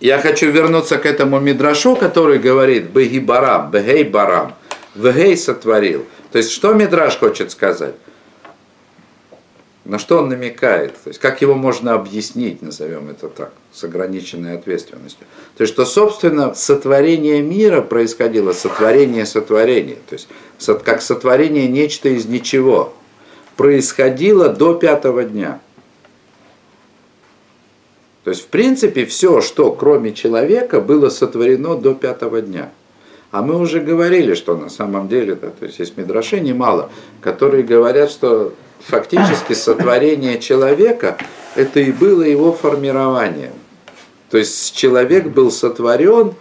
я 0.00 0.18
хочу 0.18 0.50
вернуться 0.50 0.98
к 0.98 1.06
этому 1.06 1.40
мидрашу, 1.40 1.96
который 1.96 2.38
говорит 2.38 2.90
«Беги 2.90 3.20
барам», 3.20 3.70
«Бегей 3.70 4.04
барам», 4.04 4.54
«Вегей 4.94 5.36
сотворил». 5.36 6.06
То 6.32 6.38
есть, 6.38 6.50
что 6.50 6.72
мидраш 6.72 7.18
хочет 7.18 7.50
сказать? 7.50 7.94
На 9.84 9.98
что 9.98 10.18
он 10.18 10.28
намекает? 10.28 10.92
То 11.02 11.08
есть, 11.08 11.18
как 11.18 11.40
его 11.40 11.54
можно 11.54 11.94
объяснить, 11.94 12.60
назовем 12.60 13.08
это 13.08 13.28
так, 13.28 13.52
с 13.72 13.82
ограниченной 13.84 14.58
ответственностью? 14.58 15.26
То 15.56 15.62
есть, 15.62 15.72
что, 15.72 15.86
собственно, 15.86 16.54
сотворение 16.54 17.40
мира 17.40 17.80
происходило, 17.80 18.52
сотворение 18.52 19.24
сотворения, 19.24 19.96
то 20.08 20.14
есть, 20.14 20.28
как 20.84 21.00
сотворение 21.00 21.66
нечто 21.68 22.10
из 22.10 22.26
ничего, 22.26 22.92
происходило 23.56 24.50
до 24.50 24.74
пятого 24.74 25.24
дня. 25.24 25.60
То 28.28 28.32
есть, 28.32 28.42
в 28.42 28.48
принципе, 28.48 29.06
все, 29.06 29.40
что 29.40 29.72
кроме 29.72 30.12
человека, 30.12 30.82
было 30.82 31.08
сотворено 31.08 31.76
до 31.76 31.94
пятого 31.94 32.42
дня. 32.42 32.70
А 33.30 33.40
мы 33.40 33.58
уже 33.58 33.80
говорили, 33.80 34.34
что 34.34 34.54
на 34.54 34.68
самом 34.68 35.08
деле, 35.08 35.34
да, 35.34 35.48
то 35.48 35.64
есть 35.64 35.78
есть 35.78 35.96
мидраши 35.96 36.38
немало, 36.38 36.90
которые 37.22 37.62
говорят, 37.62 38.10
что 38.10 38.52
фактически 38.80 39.54
сотворение 39.54 40.38
человека 40.40 41.16
это 41.54 41.80
и 41.80 41.90
было 41.90 42.20
его 42.20 42.52
формирование. 42.52 43.52
То 44.28 44.36
есть 44.36 44.76
человек 44.76 45.28
был 45.28 45.50
сотворен 45.50 46.34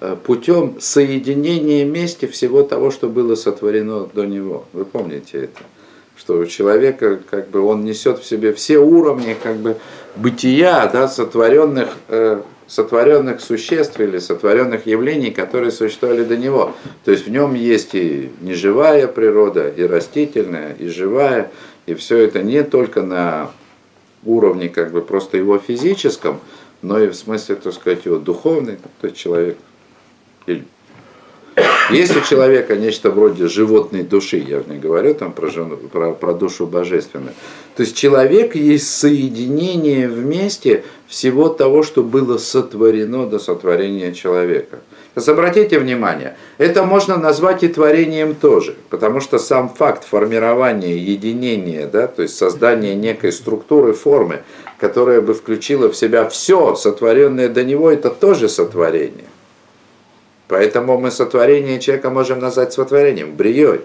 э, 0.00 0.16
путем 0.20 0.80
соединения 0.80 1.86
вместе 1.86 2.26
всего 2.26 2.64
того, 2.64 2.90
что 2.90 3.08
было 3.08 3.36
сотворено 3.36 4.08
до 4.12 4.24
него. 4.24 4.64
Вы 4.72 4.84
помните 4.84 5.44
это? 5.44 5.62
Что 6.16 6.38
у 6.38 6.46
человека, 6.46 7.20
как 7.30 7.50
бы, 7.50 7.60
он 7.60 7.84
несет 7.84 8.18
в 8.18 8.24
себе 8.24 8.52
все 8.52 8.78
уровни, 8.78 9.36
как 9.40 9.56
бы, 9.58 9.76
бытия, 10.16 10.88
да, 10.88 11.08
сотворенных 11.08 11.88
э, 12.08 12.42
сотворенных 12.66 13.40
существ 13.40 14.00
или 14.00 14.18
сотворенных 14.18 14.86
явлений, 14.86 15.30
которые 15.30 15.70
существовали 15.70 16.24
до 16.24 16.36
него. 16.36 16.74
То 17.04 17.10
есть 17.10 17.26
в 17.26 17.30
нем 17.30 17.54
есть 17.54 17.94
и 17.94 18.32
неживая 18.40 19.06
природа, 19.06 19.68
и 19.68 19.82
растительная, 19.82 20.74
и 20.78 20.88
живая, 20.88 21.50
и 21.86 21.94
все 21.94 22.18
это 22.18 22.42
не 22.42 22.62
только 22.62 23.02
на 23.02 23.50
уровне 24.24 24.68
как 24.68 24.92
бы 24.92 25.02
просто 25.02 25.36
его 25.36 25.58
физическом, 25.58 26.40
но 26.80 26.98
и 26.98 27.08
в 27.08 27.14
смысле, 27.14 27.56
так 27.56 27.74
сказать, 27.74 28.06
его 28.06 28.18
духовный, 28.18 28.78
то 29.00 29.06
есть 29.06 29.16
человек 29.16 29.58
или 30.46 30.64
есть 31.90 32.16
у 32.16 32.20
человека 32.20 32.76
нечто 32.76 33.10
вроде 33.10 33.46
животной 33.46 34.02
души, 34.02 34.38
я 34.38 34.62
не 34.66 34.78
говорю 34.78 35.14
там 35.14 35.32
про, 35.32 35.48
про, 35.92 36.12
про 36.12 36.34
душу 36.34 36.66
божественную. 36.66 37.34
То 37.76 37.82
есть 37.82 37.96
человек 37.96 38.54
есть 38.54 38.88
соединение 38.88 40.08
вместе 40.08 40.84
всего 41.06 41.48
того, 41.48 41.82
что 41.82 42.02
было 42.02 42.38
сотворено 42.38 43.26
до 43.26 43.38
сотворения 43.38 44.12
человека. 44.12 44.80
Есть 45.14 45.28
обратите 45.28 45.78
внимание, 45.78 46.36
это 46.58 46.82
можно 46.82 47.16
назвать 47.16 47.62
и 47.62 47.68
творением 47.68 48.34
тоже, 48.34 48.74
потому 48.90 49.20
что 49.20 49.38
сам 49.38 49.68
факт 49.68 50.04
формирования, 50.04 50.96
единения, 50.96 51.86
да, 51.86 52.08
то 52.08 52.22
есть 52.22 52.36
создания 52.36 52.96
некой 52.96 53.30
структуры, 53.30 53.92
формы, 53.92 54.42
которая 54.80 55.20
бы 55.20 55.34
включила 55.34 55.88
в 55.88 55.96
себя 55.96 56.28
все 56.28 56.74
сотворенное 56.74 57.48
до 57.48 57.62
него, 57.62 57.92
это 57.92 58.10
тоже 58.10 58.48
сотворение. 58.48 59.26
Поэтому 60.48 60.98
мы 60.98 61.10
сотворение 61.10 61.80
человека 61.80 62.10
можем 62.10 62.38
назвать 62.38 62.72
сотворением, 62.72 63.34
брией. 63.34 63.80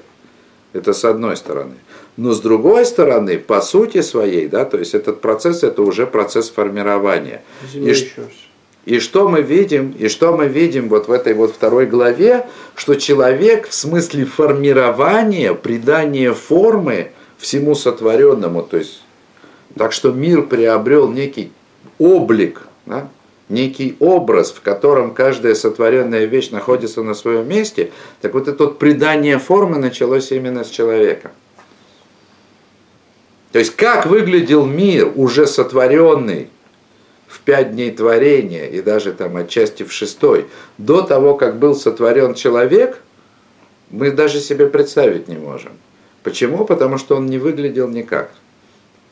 Это 0.74 0.94
с 0.94 1.04
одной 1.06 1.36
стороны. 1.36 1.76
Но 2.18 2.34
с 2.34 2.42
другой 2.42 2.86
стороны, 2.86 3.40
по 3.40 3.62
сути 3.62 4.02
своей, 4.02 4.48
да, 4.48 4.66
то 4.66 4.78
есть 4.78 4.94
этот 4.94 5.22
процесс, 5.22 5.64
это 5.64 5.82
уже 5.82 6.06
процесс 6.06 6.50
формирования. 6.50 7.42
И, 7.74 7.94
и 8.86 9.00
что 9.00 9.30
мы 9.30 9.42
видим, 9.42 9.96
и 9.98 10.10
что 10.10 10.36
мы 10.36 10.48
видим 10.48 10.90
вот 10.90 11.08
в 11.08 11.12
этой 11.12 11.34
вот 11.34 11.54
второй 11.54 11.86
главе, 11.86 12.46
что 12.76 12.96
человек 12.96 13.70
в 13.70 13.74
смысле 13.74 14.26
формирования, 14.26 15.54
придания 15.54 16.34
формы 16.34 17.12
всему 17.38 17.74
сотворенному, 17.74 18.64
то 18.64 18.78
есть 18.78 19.02
так 19.78 19.94
что 19.94 20.12
мир 20.12 20.44
приобрел 20.44 21.10
некий 21.10 21.52
облик, 22.00 22.64
да, 22.86 23.08
некий 23.50 23.98
образ, 24.00 24.52
в 24.52 24.62
котором 24.62 25.14
каждая 25.14 25.56
сотворенная 25.56 26.26
вещь 26.26 26.52
находится 26.52 27.04
на 27.04 27.14
своем 27.16 27.48
месте, 27.48 27.92
так 28.22 28.34
вот 28.36 28.48
это 28.48 28.66
вот 28.66 28.80
придание 28.80 29.40
формы 29.40 29.80
началось 29.80 30.32
именно 30.32 30.64
с 30.64 30.70
человека. 30.70 31.32
То 33.52 33.60
есть 33.60 33.76
как 33.76 34.06
выглядел 34.06 34.66
мир, 34.66 35.12
уже 35.16 35.48
сотворенный 35.48 36.50
в 37.28 37.42
пять 37.42 37.74
дней 37.74 37.92
творения 37.92 38.68
и 38.68 38.82
даже 38.82 39.12
там 39.14 39.36
отчасти 39.38 39.84
в 39.84 39.92
шестой, 39.92 40.48
до 40.78 41.02
того, 41.02 41.36
как 41.36 41.58
был 41.58 41.76
сотворен 41.76 42.36
человек, 42.36 43.02
мы 43.90 44.12
даже 44.12 44.40
себе 44.40 44.68
представить 44.68 45.28
не 45.28 45.38
можем. 45.38 45.72
Почему? 46.22 46.66
Потому 46.66 47.00
что 47.00 47.16
он 47.16 47.26
не 47.26 47.40
выглядел 47.40 47.88
никак. 47.88 48.32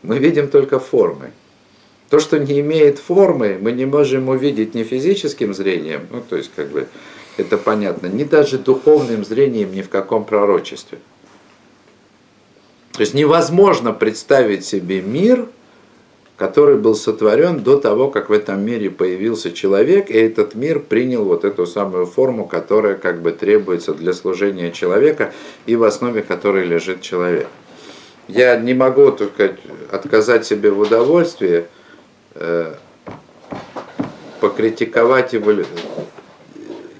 Мы 0.03 0.19
видим 0.19 0.49
только 0.49 0.79
формы. 0.79 1.31
То, 2.09 2.19
что 2.19 2.39
не 2.39 2.61
имеет 2.61 2.99
формы, 2.99 3.57
мы 3.59 3.71
не 3.73 3.85
можем 3.85 4.29
увидеть 4.29 4.73
ни 4.75 4.83
физическим 4.83 5.53
зрением, 5.53 6.07
ну 6.11 6.21
то 6.27 6.37
есть 6.37 6.51
как 6.55 6.69
бы 6.69 6.87
это 7.35 7.57
понятно, 7.57 8.07
ни 8.07 8.23
даже 8.23 8.57
духовным 8.57 9.25
зрением, 9.25 9.73
ни 9.73 9.81
в 9.81 9.89
каком 9.89 10.25
пророчестве. 10.25 10.99
То 12.93 13.01
есть 13.01 13.13
невозможно 13.13 13.93
представить 13.93 14.65
себе 14.65 15.01
мир, 15.01 15.47
который 16.37 16.77
был 16.77 16.95
сотворен 16.95 17.59
до 17.59 17.77
того, 17.77 18.09
как 18.09 18.29
в 18.29 18.33
этом 18.33 18.63
мире 18.63 18.89
появился 18.89 19.51
человек, 19.51 20.09
и 20.09 20.13
этот 20.13 20.55
мир 20.55 20.79
принял 20.79 21.23
вот 21.25 21.43
эту 21.43 21.67
самую 21.67 22.05
форму, 22.05 22.47
которая 22.47 22.95
как 22.95 23.21
бы 23.21 23.31
требуется 23.31 23.93
для 23.93 24.13
служения 24.13 24.71
человека 24.71 25.33
и 25.65 25.75
в 25.75 25.83
основе 25.83 26.21
которой 26.21 26.65
лежит 26.65 27.01
человек. 27.01 27.47
Я 28.27 28.55
не 28.57 28.73
могу 28.73 29.11
только 29.11 29.55
отказать 29.91 30.45
себе 30.45 30.69
в 30.71 30.79
удовольствии 30.79 31.65
Э, 32.39 32.75
покритиковать 34.39 35.33
эволю... 35.33 35.65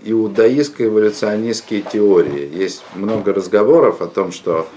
иудаистско-эволюционистские 0.04 1.82
теории. 1.82 2.50
Есть 2.52 2.84
много 2.96 3.34
разговоров 3.34 4.02
о 4.02 4.08
том, 4.08 4.32
что 4.32 4.68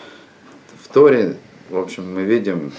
в 0.83 0.93
Торе, 0.93 1.37
в 1.71 1.79
общем, 1.79 2.13
мы 2.13 2.23
видим 2.23 2.73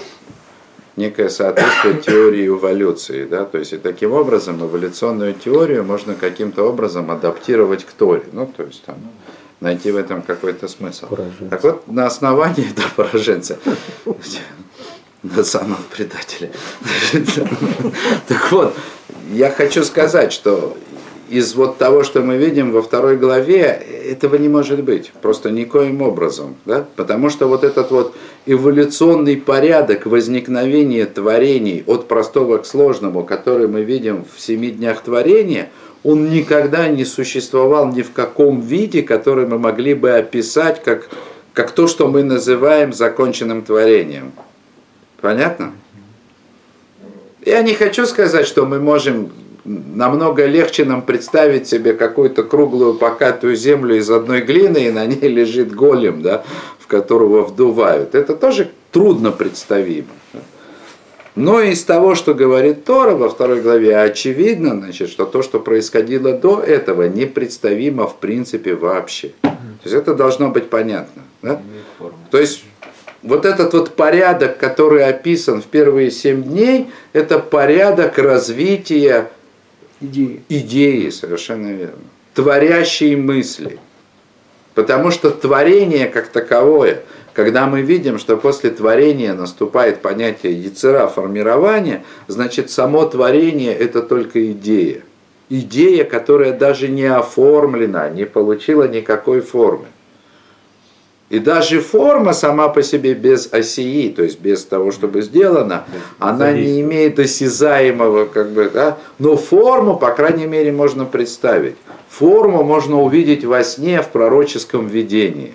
некое 0.96 1.30
соответствие 1.30 1.96
теории 1.96 2.48
эволюции. 2.48 3.26
Да? 3.26 3.46
То 3.46 3.58
есть 3.58 3.74
и 3.74 3.78
таким 3.78 4.12
образом 4.12 4.64
эволюционную 4.64 5.34
теорию 5.34 5.84
можно 5.84 6.14
каким-то 6.14 6.64
образом 6.64 7.10
адаптировать 7.10 7.86
к 7.86 7.92
Торе. 7.92 8.26
Ну, 8.32 8.46
то 8.46 8.64
есть 8.64 8.84
там 8.84 8.98
найти 9.60 9.92
в 9.92 9.98
этом 9.98 10.22
какой-то 10.22 10.68
смысл. 10.68 11.08
Пораженцы. 11.08 11.50
Так 11.50 11.64
вот, 11.64 11.88
на 11.88 12.06
основании, 12.06 12.68
да, 12.76 12.84
пораженца, 12.96 13.58
на 15.24 15.44
самого 15.44 15.80
предателя. 15.96 16.52
Так 18.28 18.52
вот, 18.52 18.74
я 19.32 19.50
хочу 19.50 19.84
сказать, 19.84 20.34
что 20.34 20.76
из 21.32 21.56
вот 21.56 21.78
того, 21.78 22.04
что 22.04 22.22
мы 22.22 22.36
видим 22.36 22.72
во 22.74 22.82
второй 22.82 23.16
главе, 23.16 23.64
этого 23.64 24.36
не 24.36 24.50
может 24.50 24.84
быть. 24.84 25.14
Просто 25.22 25.50
никоим 25.50 26.02
образом. 26.02 26.58
Да? 26.66 26.86
Потому 26.98 27.30
что 27.30 27.48
вот 27.48 27.64
этот 27.64 27.90
вот 27.92 28.14
эволюционный 28.46 29.38
порядок 29.38 30.06
возникновения 30.06 31.06
творений 31.06 31.84
от 31.88 32.10
простого 32.10 32.58
к 32.58 32.66
сложному, 32.66 33.24
который 33.24 33.70
мы 33.70 33.84
видим 33.84 34.26
в 34.36 34.42
семи 34.42 34.72
днях 34.72 35.02
творения, 35.04 35.70
он 36.04 36.30
никогда 36.30 36.90
не 36.90 37.06
существовал 37.06 37.94
ни 37.94 38.02
в 38.02 38.12
каком 38.12 38.60
виде, 38.60 39.02
который 39.02 39.48
мы 39.48 39.58
могли 39.58 39.94
бы 39.94 40.12
описать 40.12 40.84
как, 40.84 41.10
как 41.54 41.72
то, 41.72 41.88
что 41.88 42.10
мы 42.10 42.24
называем 42.24 42.92
законченным 42.92 43.62
творением. 43.62 44.34
Понятно? 45.22 45.74
Я 47.46 47.62
не 47.62 47.74
хочу 47.74 48.06
сказать, 48.06 48.48
что 48.48 48.66
мы 48.66 48.80
можем 48.80 49.32
намного 49.64 50.46
легче 50.46 50.86
нам 50.86 51.04
представить 51.04 51.68
себе 51.68 51.94
какую-то 51.94 52.44
круглую 52.44 52.96
покатую 52.96 53.56
землю 53.56 53.96
из 53.96 54.10
одной 54.10 54.42
глины, 54.42 54.86
и 54.88 54.92
на 54.92 55.06
ней 55.06 55.28
лежит 55.28 55.74
голем, 55.74 56.22
да, 56.22 56.44
в 56.80 56.88
которого 56.88 57.44
вдувают. 57.44 58.16
Это 58.16 58.36
тоже 58.36 58.72
трудно 58.92 59.32
представимо. 59.32 60.08
Но 61.36 61.62
из 61.62 61.84
того, 61.86 62.16
что 62.16 62.34
говорит 62.34 62.84
Тора 62.84 63.16
во 63.16 63.30
второй 63.30 63.62
главе, 63.62 63.98
очевидно, 63.98 64.72
значит, 64.72 65.10
что 65.10 65.26
то, 65.26 65.42
что 65.42 65.62
происходило 65.62 66.34
до 66.34 66.60
этого, 66.60 67.04
непредставимо 67.04 68.06
в 68.06 68.18
принципе 68.18 68.76
вообще. 68.76 69.32
То 69.42 69.86
есть 69.86 69.96
это 69.96 70.14
должно 70.14 70.50
быть 70.50 70.70
понятно. 70.70 71.24
Да? 71.42 71.62
То 72.32 72.38
есть 72.38 72.66
вот 73.24 73.46
этот 73.46 73.74
вот 73.74 73.96
порядок, 73.96 74.58
который 74.58 75.06
описан 75.06 75.62
в 75.62 75.66
первые 75.66 76.12
семь 76.12 76.44
дней, 76.44 76.90
это 77.14 77.40
порядок 77.40 78.18
развития 78.18 79.30
идеи, 80.00 80.42
идеи 80.50 81.10
совершенно 81.10 81.68
верно, 81.68 82.02
творящей 82.34 83.16
мысли. 83.16 83.80
Потому 84.74 85.12
что 85.12 85.32
творение 85.32 86.08
как 86.08 86.28
таковое, 86.28 87.02
когда 87.34 87.68
мы 87.68 87.82
видим, 87.82 88.18
что 88.18 88.38
после 88.38 88.72
творения 88.72 89.34
наступает 89.34 90.02
понятие 90.02 90.54
яцера 90.54 91.08
формирования, 91.08 92.04
значит 92.28 92.70
само 92.70 93.06
творение 93.06 93.74
это 93.74 94.02
только 94.02 94.52
идея. 94.52 95.02
Идея, 95.50 96.06
которая 96.06 96.54
даже 96.54 96.88
не 96.88 97.06
оформлена, 97.06 98.10
не 98.10 98.26
получила 98.26 98.88
никакой 98.88 99.42
формы. 99.42 99.86
И 101.32 101.40
даже 101.40 101.80
форма 101.80 102.34
сама 102.34 102.68
по 102.68 102.84
себе 102.84 103.14
без 103.14 103.54
осии, 103.54 104.10
то 104.10 104.22
есть 104.22 104.42
без 104.42 104.66
того, 104.66 104.92
чтобы 104.92 105.22
сделано, 105.22 105.86
она 106.20 106.52
не 106.52 106.82
имеет 106.82 107.20
осязаемого, 107.20 108.26
как 108.26 108.52
бы, 108.52 108.70
да, 108.70 108.98
но 109.18 109.38
форму, 109.38 109.96
по 109.96 110.12
крайней 110.12 110.46
мере, 110.46 110.74
можно 110.74 111.06
представить. 111.06 111.76
Форму 112.10 112.64
можно 112.64 113.02
увидеть 113.02 113.46
во 113.46 113.64
сне 113.64 114.02
в 114.02 114.10
пророческом 114.10 114.88
видении. 114.88 115.54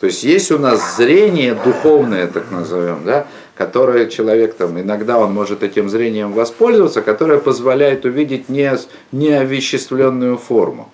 То 0.00 0.06
есть 0.06 0.24
есть 0.24 0.50
у 0.50 0.58
нас 0.58 0.96
зрение 0.96 1.54
духовное, 1.62 2.26
так 2.26 2.50
назовем, 2.50 3.02
да, 3.04 3.26
которое 3.56 4.06
человек 4.06 4.54
там, 4.54 4.80
иногда 4.80 5.18
он 5.18 5.34
может 5.34 5.62
этим 5.62 5.90
зрением 5.90 6.32
воспользоваться, 6.32 7.02
которое 7.02 7.40
позволяет 7.40 8.06
увидеть 8.06 8.48
не, 8.48 8.72
неовеществленную 9.12 10.38
форму. 10.38 10.90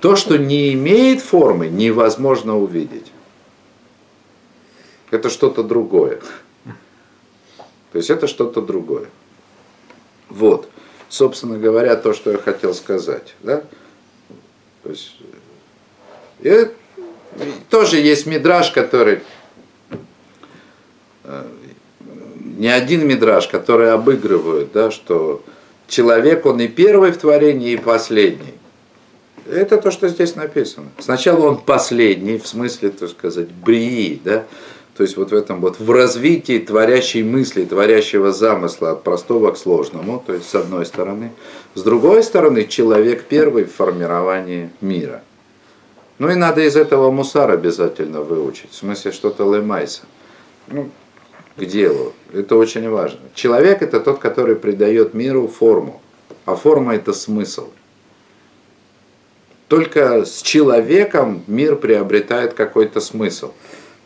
То, 0.00 0.16
что 0.16 0.38
не 0.38 0.72
имеет 0.72 1.20
формы, 1.20 1.68
невозможно 1.68 2.56
увидеть. 2.58 3.12
Это 5.10 5.28
что-то 5.28 5.62
другое. 5.62 6.20
То 7.92 7.98
есть 7.98 8.08
это 8.08 8.26
что-то 8.26 8.62
другое. 8.62 9.06
Вот, 10.28 10.70
собственно 11.08 11.58
говоря, 11.58 11.96
то, 11.96 12.14
что 12.14 12.30
я 12.30 12.38
хотел 12.38 12.72
сказать. 12.72 13.34
Да? 13.40 13.64
То 14.84 14.90
есть, 14.90 15.16
и, 16.38 16.68
тоже 17.68 17.96
есть 17.96 18.26
мидраж, 18.26 18.70
который 18.70 19.20
э, 21.24 21.46
не 22.56 22.68
один 22.68 23.06
мидраж, 23.06 23.48
который 23.48 23.92
обыгрывают, 23.92 24.70
да, 24.72 24.92
что 24.92 25.42
человек, 25.88 26.46
он 26.46 26.60
и 26.60 26.68
первый 26.68 27.10
в 27.10 27.18
творении, 27.18 27.72
и 27.72 27.76
последний. 27.76 28.59
Это 29.48 29.76
то, 29.78 29.90
что 29.90 30.08
здесь 30.08 30.36
написано. 30.36 30.88
Сначала 30.98 31.46
он 31.46 31.58
последний, 31.58 32.38
в 32.38 32.46
смысле, 32.46 32.90
так 32.90 33.10
сказать, 33.10 33.48
брии, 33.48 34.20
да, 34.24 34.44
то 34.96 35.04
есть 35.04 35.16
вот 35.16 35.30
в 35.30 35.34
этом 35.34 35.60
вот, 35.60 35.80
в 35.80 35.90
развитии 35.90 36.58
творящей 36.58 37.22
мысли, 37.22 37.64
творящего 37.64 38.32
замысла 38.32 38.92
от 38.92 39.02
простого 39.02 39.52
к 39.52 39.56
сложному, 39.56 40.22
то 40.26 40.34
есть 40.34 40.48
с 40.48 40.54
одной 40.54 40.84
стороны. 40.84 41.32
С 41.74 41.82
другой 41.82 42.22
стороны, 42.22 42.66
человек 42.66 43.24
первый 43.24 43.64
в 43.64 43.72
формировании 43.72 44.70
мира. 44.80 45.22
Ну 46.18 46.28
и 46.28 46.34
надо 46.34 46.60
из 46.60 46.76
этого 46.76 47.10
мусар 47.10 47.50
обязательно 47.50 48.20
выучить, 48.20 48.72
в 48.72 48.74
смысле 48.76 49.12
что-то 49.12 49.50
лемайса. 49.50 50.02
Ну, 50.66 50.90
к 51.56 51.64
делу. 51.64 52.12
Это 52.32 52.56
очень 52.56 52.88
важно. 52.90 53.20
Человек 53.34 53.80
это 53.80 54.00
тот, 54.00 54.18
который 54.18 54.56
придает 54.56 55.14
миру 55.14 55.48
форму, 55.48 56.02
а 56.44 56.56
форма 56.56 56.94
это 56.94 57.12
смысл. 57.12 57.68
Только 59.70 60.24
с 60.24 60.42
человеком 60.42 61.44
мир 61.46 61.76
приобретает 61.76 62.54
какой-то 62.54 62.98
смысл. 63.00 63.52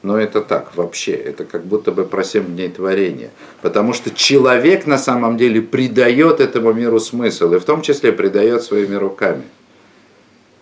Но 0.03 0.19
это 0.19 0.43
так, 0.43 0.77
вообще, 0.77 1.13
это 1.13 1.47
как 1.47 1.65
будто 1.65 1.91
бы 1.91 2.05
про 2.05 2.23
семь 2.23 2.55
дней 2.55 2.69
творения. 2.69 3.31
Потому 3.63 3.95
что 3.95 4.11
человек 4.11 4.87
на 4.87 4.99
самом 4.99 5.39
деле 5.39 5.63
придает 5.63 6.41
этому 6.41 6.75
миру 6.75 7.01
смысл, 7.01 7.55
и 7.55 7.59
в 7.59 7.65
том 7.65 7.81
числе 7.81 8.13
придает 8.13 8.63
своими 8.63 8.95
руками. 8.95 9.45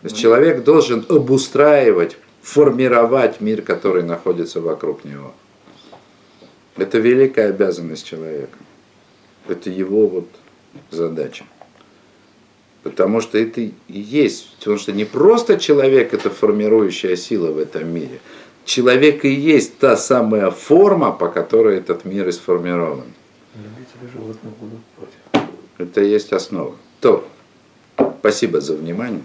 То 0.03 0.07
есть 0.07 0.17
человек 0.17 0.63
должен 0.63 1.05
обустраивать, 1.09 2.17
формировать 2.41 3.41
мир, 3.41 3.63
который 3.63 4.05
находится 4.05 4.61
вокруг 4.61 5.05
него. 5.05 5.35
Это 6.77 6.99
великая 6.99 7.49
обязанность 7.49 8.07
человека. 8.07 8.57
Это 9.49 9.69
его 9.69 10.07
вот 10.07 10.29
задача. 10.93 11.45
Потому 12.83 13.21
что 13.21 13.39
это 13.39 13.61
и 13.61 13.73
есть, 13.89 14.57
потому 14.59 14.77
что 14.77 14.93
не 14.93 15.05
просто 15.05 15.59
человек 15.59 16.13
это 16.13 16.31
формирующая 16.31 17.17
сила 17.17 17.51
в 17.53 17.59
этом 17.59 17.89
мире. 17.89 18.21
Человек 18.65 19.25
и 19.25 19.33
есть 19.33 19.79
та 19.79 19.97
самая 19.97 20.51
форма, 20.51 21.13
по 21.13 21.29
которой 21.29 21.79
этот 21.79 22.05
мир 22.05 22.29
и 22.29 22.33
сформирован. 22.33 23.05
Это 25.79 26.01
и 26.01 26.09
есть 26.09 26.33
основа. 26.33 26.75
То, 27.01 27.27
спасибо 28.21 28.61
за 28.61 28.75
внимание. 28.75 29.23